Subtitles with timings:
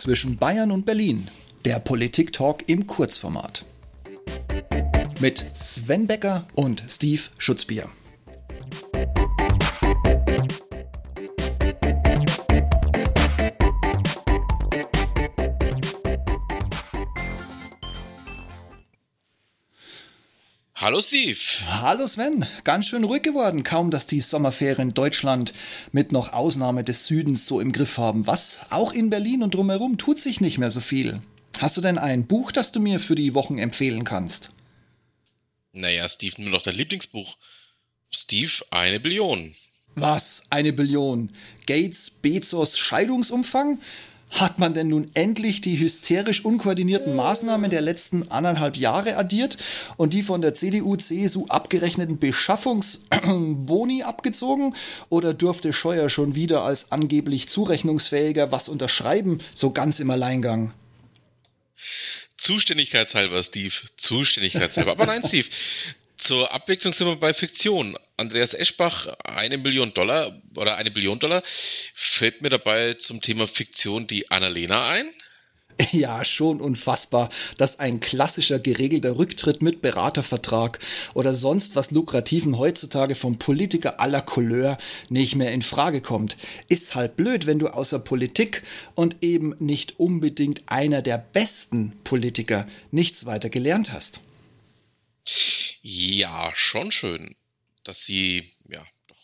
[0.00, 1.28] zwischen Bayern und Berlin.
[1.66, 3.66] Der Politik-Talk im Kurzformat.
[5.20, 7.86] Mit Sven Becker und Steve Schutzbier.
[20.80, 21.38] Hallo Steve.
[21.66, 22.46] Hallo Sven.
[22.64, 23.64] Ganz schön ruhig geworden.
[23.64, 25.52] Kaum, dass die Sommerferien Deutschland
[25.92, 28.26] mit noch Ausnahme des Südens so im Griff haben.
[28.26, 28.60] Was?
[28.70, 31.20] Auch in Berlin und drumherum tut sich nicht mehr so viel.
[31.58, 34.52] Hast du denn ein Buch, das du mir für die Wochen empfehlen kannst?
[35.72, 37.36] Naja, Steve, nur noch dein Lieblingsbuch.
[38.10, 39.54] Steve, eine Billion.
[39.96, 40.44] Was?
[40.48, 41.30] Eine Billion?
[41.66, 43.80] Gates, Bezos Scheidungsumfang?
[44.30, 49.58] Hat man denn nun endlich die hysterisch unkoordinierten Maßnahmen der letzten anderthalb Jahre addiert
[49.96, 54.74] und die von der CDU-CSU abgerechneten Beschaffungsboni abgezogen?
[55.08, 60.72] Oder durfte Scheuer schon wieder als angeblich zurechnungsfähiger was unterschreiben, so ganz im Alleingang?
[62.38, 63.74] Zuständigkeitshalber, Steve.
[63.96, 64.92] Zuständigkeitshalber.
[64.92, 65.48] Aber nein, Steve.
[66.20, 67.96] Zur Abwechslung sind wir bei Fiktion.
[68.18, 71.42] Andreas Eschbach, eine Million Dollar oder eine Billion Dollar.
[71.94, 75.08] Fällt mir dabei zum Thema Fiktion die Annalena ein?
[75.92, 80.78] Ja, schon unfassbar, dass ein klassischer geregelter Rücktritt mit Beratervertrag
[81.14, 84.76] oder sonst was Lukrativen heutzutage vom Politiker aller Couleur
[85.08, 86.36] nicht mehr in Frage kommt.
[86.68, 88.62] Ist halt blöd, wenn du außer Politik
[88.94, 94.20] und eben nicht unbedingt einer der besten Politiker nichts weiter gelernt hast.
[95.82, 97.36] Ja, schon schön,
[97.84, 99.16] dass sie, ja, doch,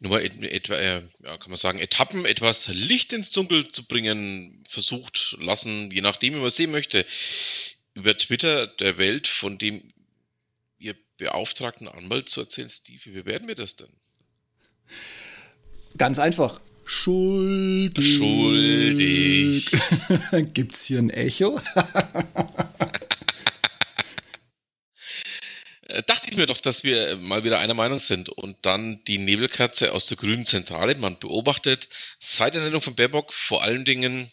[0.00, 4.64] nur mal etwa, äh, ja, kann man sagen, Etappen etwas Licht ins Dunkel zu bringen,
[4.68, 7.06] versucht lassen, je nachdem, wie man sehen möchte.
[7.94, 9.92] Über Twitter der Welt, von dem
[10.78, 13.92] ihr beauftragten Anwalt zu erzählen, Steve, wie werden wir das denn?
[15.96, 16.60] Ganz einfach.
[16.84, 18.16] Schuldig.
[18.16, 19.70] Schuldig.
[20.54, 21.60] Gibt's hier ein Echo?
[26.06, 29.92] dachte ich mir doch, dass wir mal wieder einer Meinung sind und dann die Nebelkerze
[29.92, 30.94] aus der grünen Zentrale.
[30.94, 31.88] Man beobachtet
[32.20, 34.30] seit der Nennung von Baerbock vor allen Dingen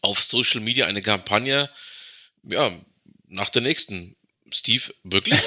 [0.00, 1.70] auf Social Media eine Kampagne,
[2.42, 2.72] ja,
[3.28, 4.16] nach der nächsten.
[4.54, 5.40] Steve, wirklich?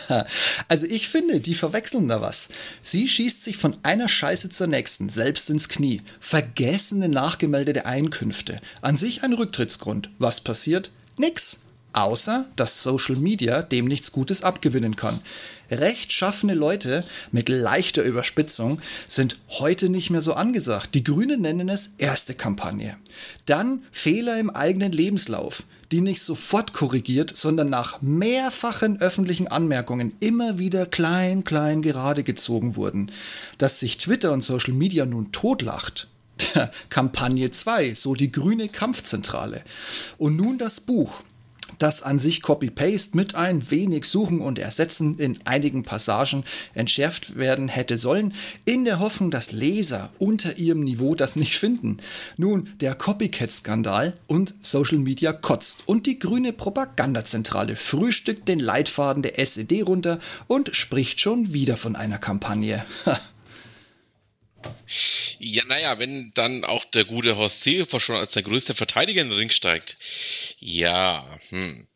[0.68, 2.50] also ich finde, die verwechseln da was.
[2.82, 6.02] Sie schießt sich von einer Scheiße zur nächsten, selbst ins Knie.
[6.20, 8.60] Vergessene nachgemeldete Einkünfte.
[8.82, 10.10] An sich ein Rücktrittsgrund.
[10.18, 10.90] Was passiert?
[11.16, 11.56] Nix
[11.92, 15.20] außer dass Social Media dem nichts Gutes abgewinnen kann.
[15.70, 20.94] Rechtschaffene Leute mit leichter Überspitzung sind heute nicht mehr so angesagt.
[20.94, 22.96] Die Grünen nennen es erste Kampagne.
[23.46, 30.58] Dann Fehler im eigenen Lebenslauf, die nicht sofort korrigiert, sondern nach mehrfachen öffentlichen Anmerkungen immer
[30.58, 33.10] wieder klein, klein gerade gezogen wurden.
[33.58, 36.08] Dass sich Twitter und Social Media nun totlacht,
[36.90, 39.62] Kampagne 2, so die grüne Kampfzentrale.
[40.18, 41.22] Und nun das Buch
[41.82, 46.44] das an sich Copy-Paste mit ein wenig Suchen und Ersetzen in einigen Passagen
[46.74, 48.34] entschärft werden hätte sollen,
[48.64, 51.98] in der Hoffnung, dass Leser unter ihrem Niveau das nicht finden.
[52.36, 59.38] Nun, der Copycat-Skandal und Social Media kotzt und die grüne Propagandazentrale frühstückt den Leitfaden der
[59.38, 62.84] SED runter und spricht schon wieder von einer Kampagne.
[65.44, 69.28] Ja, naja, wenn dann auch der gute Horst Seehofer schon als der größte Verteidiger in
[69.28, 69.96] den Ring steigt.
[70.60, 71.88] Ja, hm.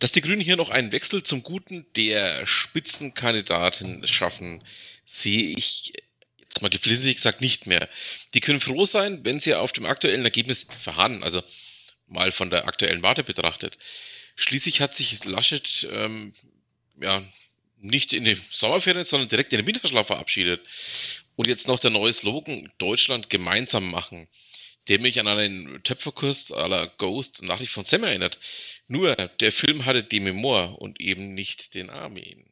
[0.00, 4.64] Dass die Grünen hier noch einen Wechsel zum Guten der Spitzenkandidatin schaffen,
[5.06, 5.92] sehe ich
[6.38, 7.88] jetzt mal geflissentlich gesagt nicht mehr.
[8.34, 11.44] Die können froh sein, wenn sie auf dem aktuellen Ergebnis verharren, also
[12.08, 13.78] mal von der aktuellen Warte betrachtet.
[14.34, 16.34] Schließlich hat sich Laschet ähm,
[17.00, 17.24] ja
[17.80, 20.60] nicht in den Sommerferien, sondern direkt in den Winterschlaf verabschiedet.
[21.36, 24.28] Und jetzt noch der neue Slogan, Deutschland gemeinsam machen,
[24.88, 28.38] der mich an einen Töpferkurs la Ghost Nachricht von Sam erinnert.
[28.88, 32.46] Nur, der Film hatte die Memoir und eben nicht den Armin.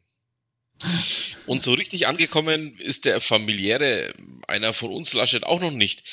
[1.47, 4.15] Und so richtig angekommen ist der familiäre,
[4.47, 6.05] einer von uns Laschet auch noch nicht.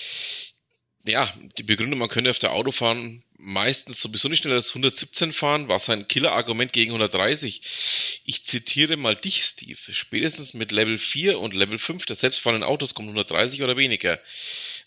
[1.06, 5.68] Ja, die Begründung, man könnte auf der Autofahren meistens sowieso nicht schneller als 117 fahren,
[5.68, 8.22] war sein Killer-Argument gegen 130.
[8.26, 9.78] Ich zitiere mal dich, Steve.
[9.92, 14.20] Spätestens mit Level 4 und Level 5 der selbstfahrenden Autos kommt 130 oder weniger.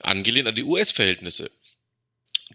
[0.00, 1.50] Angelehnt an die US-Verhältnisse.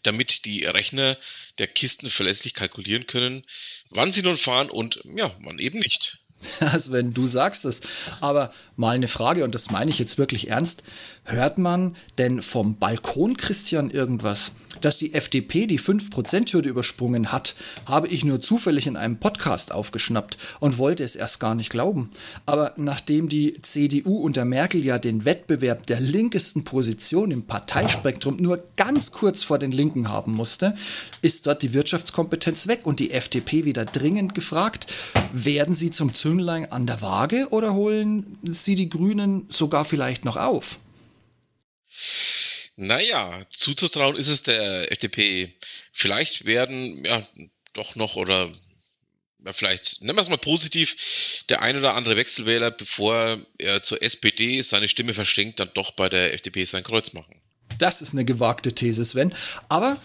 [0.01, 1.17] Damit die Rechner
[1.59, 3.45] der Kisten verlässlich kalkulieren können,
[3.89, 6.19] wann sie nun fahren und ja, wann eben nicht.
[6.77, 7.81] Sven, du sagst es.
[8.19, 10.83] Aber mal eine Frage, und das meine ich jetzt wirklich ernst.
[11.25, 14.51] Hört man denn vom Balkon Christian irgendwas?
[14.81, 17.55] Dass die FDP die 5%-Hürde übersprungen hat,
[17.85, 22.11] habe ich nur zufällig in einem Podcast aufgeschnappt und wollte es erst gar nicht glauben.
[22.45, 28.61] Aber nachdem die CDU unter Merkel ja den Wettbewerb der linkesten Position im Parteispektrum nur
[28.75, 30.75] ganz kurz vor den Linken haben musste,
[31.21, 34.87] ist dort die Wirtschaftskompetenz weg und die FDP wieder dringend gefragt,
[35.31, 40.35] werden sie zum Zünglein an der Waage oder holen sie die Grünen sogar vielleicht noch
[40.35, 40.79] auf?
[42.75, 45.53] Naja, zuzutrauen ist es der FDP.
[45.91, 47.27] Vielleicht werden, ja,
[47.73, 48.51] doch noch oder
[49.45, 54.01] ja, vielleicht, nennen wir es mal positiv, der ein oder andere Wechselwähler, bevor er zur
[54.01, 57.41] SPD seine Stimme verschenkt, dann doch bei der FDP sein Kreuz machen.
[57.77, 59.33] Das ist eine gewagte These, Sven.
[59.67, 59.97] Aber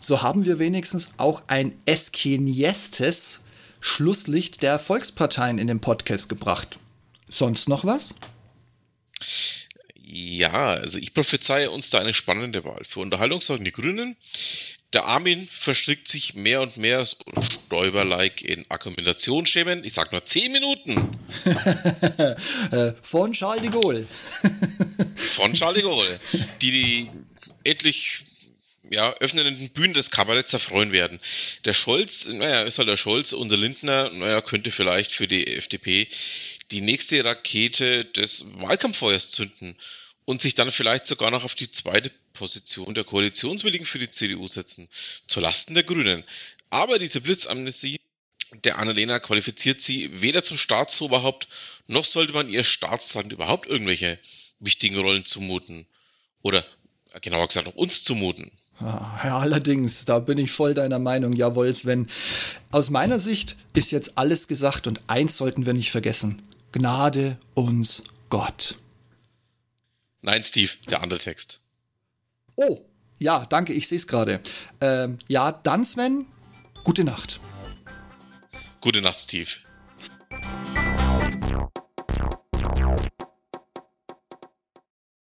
[0.00, 3.42] so haben wir wenigstens auch ein Eskeniestes
[3.80, 6.78] Schlusslicht der Volksparteien in den Podcast gebracht.
[7.28, 8.14] Sonst noch was?
[10.18, 12.82] Ja, also ich prophezeie uns da eine spannende Wahl.
[12.88, 14.16] Für Unterhaltung sorgen die Grünen.
[14.94, 19.84] Der Armin verstrickt sich mehr und mehr Stäuber-like in Akkumulationsschemen.
[19.84, 21.18] Ich sag nur 10 Minuten.
[23.02, 24.06] Von Charles de Gaulle.
[25.16, 26.18] Von Charles de Gaulle.
[26.62, 27.10] Die, die
[27.64, 28.24] endlich
[28.88, 31.20] ja, öffnenden Bühnen des Kabaretts erfreuen werden.
[31.66, 35.46] Der Scholz, naja, ist halt der Scholz und der Lindner, naja, könnte vielleicht für die
[35.46, 36.08] FDP
[36.70, 39.76] die nächste Rakete des Wahlkampffeuers zünden
[40.26, 44.46] und sich dann vielleicht sogar noch auf die zweite Position der Koalitionswilligen für die CDU
[44.46, 44.88] setzen,
[45.26, 46.24] zu Lasten der Grünen.
[46.68, 48.00] Aber diese Blitzamnesie
[48.64, 51.48] der Annalena qualifiziert sie weder zum Staatsoberhaupt,
[51.86, 54.18] noch sollte man ihr Staatsland überhaupt irgendwelche
[54.60, 55.86] wichtigen Rollen zumuten.
[56.42, 56.64] Oder
[57.22, 58.50] genauer gesagt, auch uns zumuten.
[58.80, 62.08] Ja, allerdings, da bin ich voll deiner Meinung, jawohl, Sven.
[62.70, 66.42] Aus meiner Sicht ist jetzt alles gesagt und eins sollten wir nicht vergessen.
[66.72, 68.76] Gnade uns Gott.
[70.26, 71.60] Nein, Steve, der andere Text.
[72.56, 72.80] Oh,
[73.18, 74.40] ja, danke, ich sehe es gerade.
[74.80, 76.26] Ähm, ja, dann, Sven,
[76.82, 77.38] gute Nacht.
[78.80, 79.50] Gute Nacht, Steve.